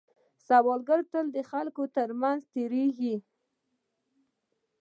سوالګر 0.47 0.99
تل 1.11 1.25
د 1.35 1.37
خلکو 1.51 1.83
تر 1.95 2.09
منځ 2.21 2.41
تېرېږي 2.53 3.15